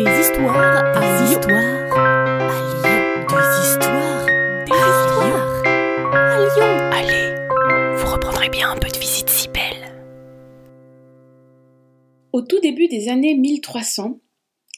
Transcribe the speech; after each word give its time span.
Des 0.00 0.18
histoires 0.18 0.94
des 0.94 1.24
histoires 1.30 1.92
à 1.92 2.56
Lyon. 2.70 3.26
Des 3.28 3.68
histoires 3.68 4.26
des 4.64 4.72
histoires 4.72 5.62
à 6.14 6.38
Lyon. 6.38 6.72
Allez, 6.90 7.96
vous 7.98 8.10
reprendrez 8.10 8.48
bien 8.48 8.70
un 8.70 8.78
peu 8.78 8.88
de 8.88 8.96
visite 8.96 9.28
si 9.28 9.48
belle. 9.48 9.92
Au 12.32 12.40
tout 12.40 12.60
début 12.60 12.88
des 12.88 13.10
années 13.10 13.34
1300, 13.34 14.18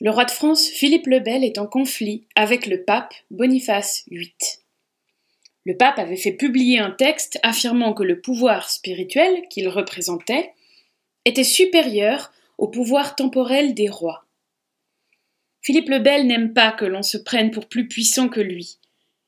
le 0.00 0.10
roi 0.10 0.24
de 0.24 0.32
France 0.32 0.66
Philippe 0.66 1.06
le 1.06 1.20
Bel 1.20 1.44
est 1.44 1.58
en 1.58 1.68
conflit 1.68 2.26
avec 2.34 2.66
le 2.66 2.82
pape 2.82 3.14
Boniface 3.30 4.04
VIII. 4.10 4.34
Le 5.64 5.76
pape 5.76 6.00
avait 6.00 6.16
fait 6.16 6.32
publier 6.32 6.80
un 6.80 6.90
texte 6.90 7.38
affirmant 7.44 7.94
que 7.94 8.02
le 8.02 8.20
pouvoir 8.20 8.68
spirituel 8.68 9.44
qu'il 9.50 9.68
représentait 9.68 10.50
était 11.24 11.44
supérieur 11.44 12.32
au 12.58 12.66
pouvoir 12.66 13.14
temporel 13.14 13.74
des 13.74 13.88
rois. 13.88 14.21
Philippe 15.62 15.90
le 15.90 16.00
Bel 16.00 16.26
n'aime 16.26 16.52
pas 16.52 16.72
que 16.72 16.84
l'on 16.84 17.02
se 17.02 17.16
prenne 17.16 17.52
pour 17.52 17.68
plus 17.68 17.86
puissant 17.86 18.28
que 18.28 18.40
lui. 18.40 18.78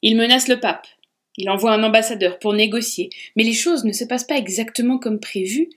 Il 0.03 0.17
menace 0.17 0.49
le 0.49 0.59
pape. 0.59 0.87
Il 1.37 1.49
envoie 1.49 1.73
un 1.73 1.83
ambassadeur 1.83 2.39
pour 2.39 2.53
négocier, 2.53 3.11
mais 3.37 3.45
les 3.45 3.53
choses 3.53 3.85
ne 3.85 3.93
se 3.93 4.05
passent 4.05 4.27
pas 4.27 4.37
exactement 4.37 4.99
comme 4.99 5.21
prévu, 5.21 5.71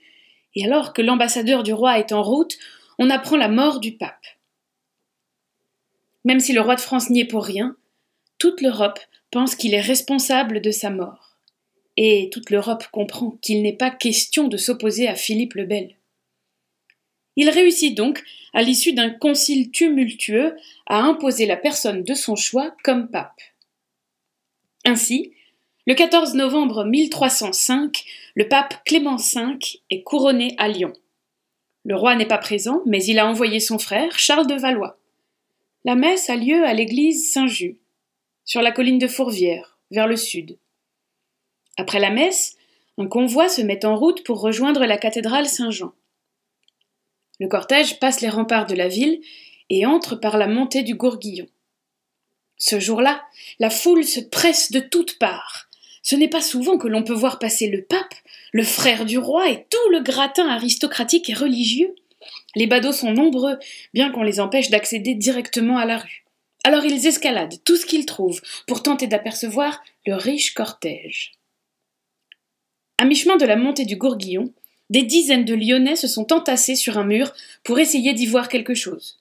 et 0.54 0.64
alors 0.64 0.92
que 0.92 1.02
l'ambassadeur 1.02 1.62
du 1.62 1.72
roi 1.72 1.98
est 1.98 2.12
en 2.12 2.22
route, 2.22 2.58
on 2.98 3.10
apprend 3.10 3.36
la 3.36 3.48
mort 3.48 3.78
du 3.78 3.92
pape. 3.92 4.26
Même 6.24 6.40
si 6.40 6.52
le 6.52 6.60
roi 6.60 6.74
de 6.74 6.80
France 6.80 7.10
n'y 7.10 7.20
est 7.20 7.24
pour 7.24 7.44
rien, 7.44 7.76
toute 8.38 8.60
l'Europe 8.60 8.98
pense 9.30 9.54
qu'il 9.54 9.74
est 9.74 9.80
responsable 9.80 10.60
de 10.60 10.70
sa 10.70 10.90
mort. 10.90 11.38
Et 11.96 12.30
toute 12.32 12.50
l'Europe 12.50 12.84
comprend 12.92 13.32
qu'il 13.42 13.62
n'est 13.62 13.76
pas 13.76 13.90
question 13.90 14.48
de 14.48 14.56
s'opposer 14.56 15.08
à 15.08 15.14
Philippe 15.14 15.54
le 15.54 15.64
Bel. 15.64 15.97
Il 17.38 17.50
réussit 17.50 17.96
donc, 17.96 18.24
à 18.52 18.62
l'issue 18.62 18.92
d'un 18.92 19.10
concile 19.10 19.70
tumultueux, 19.70 20.56
à 20.86 20.98
imposer 20.98 21.46
la 21.46 21.56
personne 21.56 22.02
de 22.02 22.12
son 22.12 22.34
choix 22.34 22.74
comme 22.82 23.08
pape. 23.08 23.40
Ainsi, 24.84 25.32
le 25.86 25.94
14 25.94 26.34
novembre 26.34 26.84
1305, 26.84 28.04
le 28.34 28.48
pape 28.48 28.82
Clément 28.84 29.16
V 29.16 29.56
est 29.88 30.02
couronné 30.02 30.56
à 30.58 30.66
Lyon. 30.66 30.92
Le 31.84 31.94
roi 31.94 32.16
n'est 32.16 32.26
pas 32.26 32.38
présent, 32.38 32.82
mais 32.86 33.04
il 33.04 33.20
a 33.20 33.28
envoyé 33.28 33.60
son 33.60 33.78
frère, 33.78 34.18
Charles 34.18 34.48
de 34.48 34.56
Valois. 34.56 34.98
La 35.84 35.94
messe 35.94 36.30
a 36.30 36.34
lieu 36.34 36.64
à 36.64 36.74
l'église 36.74 37.30
Saint-Just, 37.30 37.76
sur 38.44 38.62
la 38.62 38.72
colline 38.72 38.98
de 38.98 39.06
Fourvière, 39.06 39.78
vers 39.92 40.08
le 40.08 40.16
sud. 40.16 40.58
Après 41.76 42.00
la 42.00 42.10
messe, 42.10 42.56
un 42.98 43.06
convoi 43.06 43.48
se 43.48 43.62
met 43.62 43.84
en 43.84 43.94
route 43.94 44.24
pour 44.24 44.40
rejoindre 44.40 44.86
la 44.86 44.98
cathédrale 44.98 45.46
Saint-Jean. 45.46 45.92
Le 47.38 47.48
cortège 47.48 47.98
passe 47.98 48.20
les 48.20 48.28
remparts 48.28 48.66
de 48.66 48.74
la 48.74 48.88
ville 48.88 49.20
et 49.70 49.86
entre 49.86 50.16
par 50.16 50.38
la 50.38 50.46
montée 50.46 50.82
du 50.82 50.94
Gourguillon. 50.94 51.46
Ce 52.56 52.80
jour-là, 52.80 53.22
la 53.60 53.70
foule 53.70 54.04
se 54.04 54.20
presse 54.20 54.72
de 54.72 54.80
toutes 54.80 55.18
parts. 55.18 55.68
Ce 56.02 56.16
n'est 56.16 56.28
pas 56.28 56.40
souvent 56.40 56.78
que 56.78 56.88
l'on 56.88 57.04
peut 57.04 57.14
voir 57.14 57.38
passer 57.38 57.68
le 57.68 57.82
pape, 57.82 58.14
le 58.52 58.64
frère 58.64 59.04
du 59.04 59.18
roi 59.18 59.48
et 59.50 59.66
tout 59.70 59.90
le 59.90 60.00
gratin 60.00 60.48
aristocratique 60.48 61.30
et 61.30 61.34
religieux. 61.34 61.94
Les 62.56 62.66
badauds 62.66 62.92
sont 62.92 63.12
nombreux, 63.12 63.58
bien 63.94 64.10
qu'on 64.10 64.22
les 64.22 64.40
empêche 64.40 64.70
d'accéder 64.70 65.14
directement 65.14 65.78
à 65.78 65.84
la 65.84 65.98
rue. 65.98 66.24
Alors 66.64 66.84
ils 66.84 67.06
escaladent 67.06 67.62
tout 67.64 67.76
ce 67.76 67.86
qu'ils 67.86 68.06
trouvent 68.06 68.42
pour 68.66 68.82
tenter 68.82 69.06
d'apercevoir 69.06 69.82
le 70.06 70.14
riche 70.14 70.54
cortège. 70.54 71.32
À 72.98 73.04
mi-chemin 73.04 73.36
de 73.36 73.46
la 73.46 73.56
montée 73.56 73.84
du 73.84 73.96
Gourguillon, 73.96 74.52
des 74.90 75.02
dizaines 75.02 75.44
de 75.44 75.54
Lyonnais 75.54 75.96
se 75.96 76.08
sont 76.08 76.32
entassés 76.32 76.76
sur 76.76 76.98
un 76.98 77.04
mur 77.04 77.32
pour 77.62 77.78
essayer 77.78 78.14
d'y 78.14 78.26
voir 78.26 78.48
quelque 78.48 78.74
chose. 78.74 79.20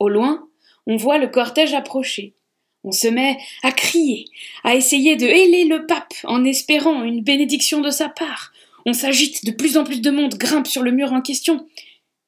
Au 0.00 0.08
loin, 0.08 0.48
on 0.86 0.96
voit 0.96 1.18
le 1.18 1.28
cortège 1.28 1.74
approcher. 1.74 2.34
On 2.82 2.92
se 2.92 3.08
met 3.08 3.38
à 3.62 3.72
crier, 3.72 4.26
à 4.62 4.74
essayer 4.74 5.16
de 5.16 5.26
héler 5.26 5.64
le 5.64 5.86
pape 5.86 6.12
en 6.24 6.44
espérant 6.44 7.02
une 7.02 7.22
bénédiction 7.22 7.80
de 7.80 7.90
sa 7.90 8.08
part. 8.08 8.52
On 8.84 8.92
s'agite, 8.92 9.44
de 9.46 9.52
plus 9.52 9.78
en 9.78 9.84
plus 9.84 10.02
de 10.02 10.10
monde 10.10 10.34
grimpe 10.34 10.66
sur 10.66 10.82
le 10.82 10.92
mur 10.92 11.12
en 11.12 11.22
question. 11.22 11.66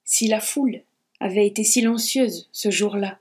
Si 0.05 0.29
la 0.29 0.41
foule 0.41 0.83
avait 1.21 1.47
été 1.47 1.65
silencieuse 1.65 2.49
ce 2.53 2.71
jour-là, 2.71 3.19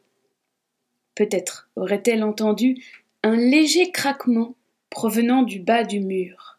peut-être 1.16 1.69
aurait-elle 1.75 2.24
entendu 2.24 2.81
un 3.24 3.35
léger 3.35 3.91
craquement 3.91 4.56
provenant 4.90 5.44
du 5.44 5.59
bas 5.59 5.84
du 5.84 6.00
mur. 6.00 6.55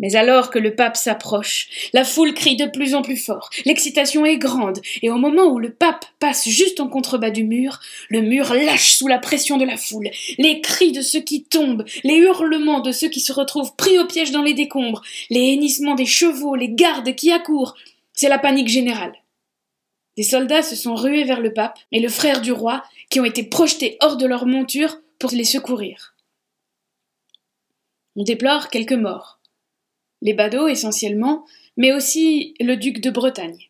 Mais 0.00 0.16
alors 0.16 0.50
que 0.50 0.58
le 0.58 0.74
pape 0.74 0.96
s'approche, 0.96 1.68
la 1.92 2.04
foule 2.04 2.32
crie 2.32 2.56
de 2.56 2.64
plus 2.64 2.94
en 2.94 3.02
plus 3.02 3.18
fort, 3.18 3.50
l'excitation 3.66 4.24
est 4.24 4.38
grande, 4.38 4.80
et 5.02 5.10
au 5.10 5.16
moment 5.16 5.44
où 5.44 5.58
le 5.58 5.72
pape 5.72 6.06
passe 6.18 6.48
juste 6.48 6.80
en 6.80 6.88
contrebas 6.88 7.30
du 7.30 7.44
mur, 7.44 7.80
le 8.08 8.22
mur 8.22 8.54
lâche 8.54 8.92
sous 8.92 9.08
la 9.08 9.18
pression 9.18 9.58
de 9.58 9.66
la 9.66 9.76
foule, 9.76 10.10
les 10.38 10.62
cris 10.62 10.92
de 10.92 11.02
ceux 11.02 11.20
qui 11.20 11.44
tombent, 11.44 11.84
les 12.02 12.16
hurlements 12.16 12.80
de 12.80 12.92
ceux 12.92 13.10
qui 13.10 13.20
se 13.20 13.32
retrouvent 13.32 13.76
pris 13.76 13.98
au 13.98 14.06
piège 14.06 14.32
dans 14.32 14.42
les 14.42 14.54
décombres, 14.54 15.02
les 15.28 15.52
hennissements 15.52 15.94
des 15.94 16.06
chevaux, 16.06 16.54
les 16.54 16.70
gardes 16.70 17.14
qui 17.14 17.30
accourent, 17.30 17.74
c'est 18.14 18.30
la 18.30 18.38
panique 18.38 18.68
générale. 18.68 19.12
Des 20.16 20.22
soldats 20.22 20.62
se 20.62 20.76
sont 20.76 20.94
rués 20.94 21.24
vers 21.24 21.40
le 21.40 21.52
pape 21.52 21.78
et 21.92 22.00
le 22.00 22.08
frère 22.08 22.40
du 22.40 22.52
roi, 22.52 22.84
qui 23.10 23.20
ont 23.20 23.24
été 23.26 23.42
projetés 23.42 23.98
hors 24.00 24.16
de 24.16 24.26
leur 24.26 24.46
monture 24.46 24.98
pour 25.18 25.30
les 25.32 25.44
secourir. 25.44 26.14
On 28.16 28.22
déplore 28.22 28.70
quelques 28.70 28.92
morts 28.92 29.39
les 30.22 30.34
badauds 30.34 30.68
essentiellement, 30.68 31.46
mais 31.76 31.92
aussi 31.92 32.54
le 32.60 32.76
duc 32.76 33.00
de 33.00 33.10
Bretagne. 33.10 33.68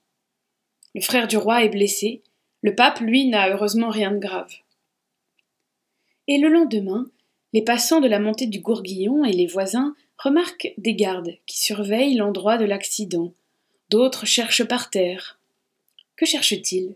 Le 0.94 1.00
frère 1.00 1.28
du 1.28 1.36
roi 1.36 1.64
est 1.64 1.68
blessé, 1.68 2.22
le 2.62 2.74
pape, 2.74 3.00
lui, 3.00 3.26
n'a 3.26 3.48
heureusement 3.48 3.90
rien 3.90 4.10
de 4.10 4.18
grave. 4.18 4.52
Et 6.28 6.38
le 6.38 6.48
lendemain, 6.48 7.10
les 7.52 7.62
passants 7.62 8.00
de 8.00 8.08
la 8.08 8.20
montée 8.20 8.46
du 8.46 8.60
Gourguillon 8.60 9.24
et 9.24 9.32
les 9.32 9.46
voisins 9.46 9.94
remarquent 10.18 10.72
des 10.76 10.94
gardes 10.94 11.36
qui 11.46 11.58
surveillent 11.58 12.16
l'endroit 12.16 12.58
de 12.58 12.66
l'accident. 12.66 13.32
D'autres 13.88 14.26
cherchent 14.26 14.64
par 14.64 14.90
terre. 14.90 15.40
Que 16.16 16.26
cherchent-ils? 16.26 16.94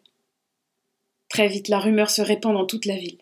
Très 1.28 1.48
vite, 1.48 1.68
la 1.68 1.80
rumeur 1.80 2.10
se 2.10 2.22
répand 2.22 2.52
dans 2.54 2.66
toute 2.66 2.84
la 2.84 2.96
ville. 2.96 3.18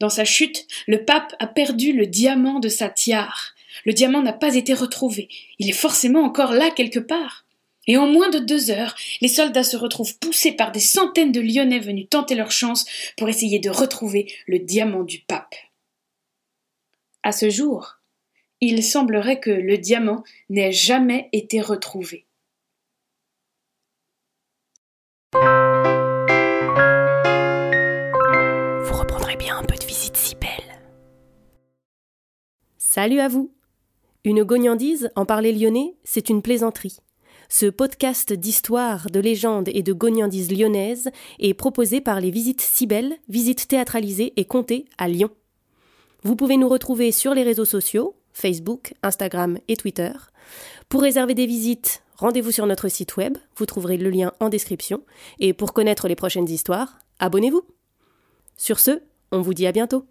Dans 0.00 0.08
sa 0.08 0.24
chute, 0.24 0.66
le 0.86 1.04
pape 1.04 1.34
a 1.38 1.46
perdu 1.46 1.92
le 1.92 2.06
diamant 2.06 2.58
de 2.58 2.68
sa 2.68 2.88
tiare, 2.88 3.54
le 3.84 3.92
diamant 3.92 4.22
n'a 4.22 4.32
pas 4.32 4.54
été 4.54 4.74
retrouvé. 4.74 5.28
Il 5.58 5.68
est 5.68 5.72
forcément 5.72 6.22
encore 6.22 6.52
là 6.52 6.70
quelque 6.70 6.98
part. 6.98 7.44
Et 7.86 7.96
en 7.96 8.06
moins 8.06 8.30
de 8.30 8.38
deux 8.38 8.70
heures, 8.70 8.94
les 9.20 9.28
soldats 9.28 9.64
se 9.64 9.76
retrouvent 9.76 10.16
poussés 10.18 10.52
par 10.52 10.70
des 10.70 10.80
centaines 10.80 11.32
de 11.32 11.40
Lyonnais 11.40 11.80
venus 11.80 12.08
tenter 12.08 12.34
leur 12.34 12.52
chance 12.52 12.84
pour 13.16 13.28
essayer 13.28 13.58
de 13.58 13.70
retrouver 13.70 14.32
le 14.46 14.60
diamant 14.60 15.02
du 15.02 15.18
pape. 15.20 15.54
À 17.24 17.32
ce 17.32 17.50
jour, 17.50 17.98
il 18.60 18.84
semblerait 18.84 19.40
que 19.40 19.50
le 19.50 19.78
diamant 19.78 20.22
n'ait 20.48 20.72
jamais 20.72 21.28
été 21.32 21.60
retrouvé. 21.60 22.26
Vous 25.34 25.40
reprendrez 28.94 29.36
bien 29.36 29.58
un 29.58 29.64
peu 29.64 29.74
de 29.74 29.84
visite 29.84 30.16
si 30.16 30.36
belle. 30.36 30.80
Salut 32.78 33.18
à 33.18 33.28
vous 33.28 33.52
une 34.24 34.44
gognandise, 34.44 35.10
en 35.16 35.26
parler 35.26 35.52
lyonnais, 35.52 35.96
c'est 36.04 36.28
une 36.28 36.42
plaisanterie. 36.42 36.98
Ce 37.48 37.66
podcast 37.66 38.32
d'histoire, 38.32 39.10
de 39.10 39.20
légendes 39.20 39.68
et 39.74 39.82
de 39.82 39.92
gognandises 39.92 40.50
lyonnaises 40.50 41.10
est 41.38 41.54
proposé 41.54 42.00
par 42.00 42.20
les 42.20 42.30
Visites 42.30 42.60
Cybelles, 42.60 43.16
visites 43.28 43.68
théâtralisées 43.68 44.32
et 44.36 44.44
comptées 44.44 44.86
à 44.96 45.08
Lyon. 45.08 45.30
Vous 46.22 46.36
pouvez 46.36 46.56
nous 46.56 46.68
retrouver 46.68 47.10
sur 47.10 47.34
les 47.34 47.42
réseaux 47.42 47.64
sociaux, 47.64 48.14
Facebook, 48.32 48.94
Instagram 49.02 49.58
et 49.68 49.76
Twitter. 49.76 50.12
Pour 50.88 51.02
réserver 51.02 51.34
des 51.34 51.46
visites, 51.46 52.02
rendez-vous 52.16 52.52
sur 52.52 52.66
notre 52.66 52.88
site 52.88 53.16
web, 53.16 53.36
vous 53.56 53.66
trouverez 53.66 53.96
le 53.96 54.08
lien 54.08 54.32
en 54.38 54.48
description. 54.48 55.02
Et 55.40 55.52
pour 55.52 55.72
connaître 55.72 56.06
les 56.06 56.16
prochaines 56.16 56.48
histoires, 56.48 57.00
abonnez-vous. 57.18 57.62
Sur 58.56 58.78
ce, 58.78 59.02
on 59.32 59.40
vous 59.40 59.52
dit 59.52 59.66
à 59.66 59.72
bientôt. 59.72 60.06